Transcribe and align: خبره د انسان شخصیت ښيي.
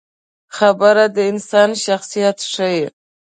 خبره 0.57 1.05
د 1.15 1.17
انسان 1.31 1.69
شخصیت 1.85 2.37
ښيي. 2.51 2.85